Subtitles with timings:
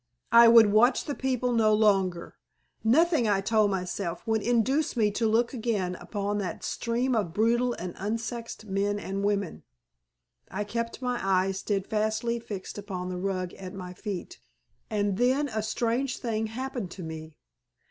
[0.31, 2.33] I would watch the people no longer.
[2.83, 7.73] Nothing, I told myself, should induce me to look again upon that stream of brutal
[7.73, 9.61] and unsexed men and women.
[10.49, 14.39] I kept my eyes steadfastly fixed upon the rug at my feet.
[14.89, 17.35] And then a strange thing happened to me.